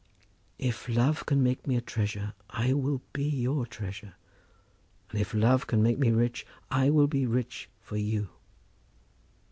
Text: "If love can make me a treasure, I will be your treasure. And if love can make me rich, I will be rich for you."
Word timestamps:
"If 0.57 0.89
love 0.89 1.27
can 1.27 1.43
make 1.43 1.67
me 1.67 1.75
a 1.75 1.79
treasure, 1.81 2.33
I 2.49 2.73
will 2.73 3.03
be 3.13 3.23
your 3.29 3.67
treasure. 3.67 4.15
And 5.11 5.21
if 5.21 5.31
love 5.31 5.67
can 5.67 5.83
make 5.83 5.99
me 5.99 6.09
rich, 6.09 6.43
I 6.71 6.89
will 6.89 7.05
be 7.05 7.27
rich 7.27 7.69
for 7.81 7.97
you." 7.97 8.29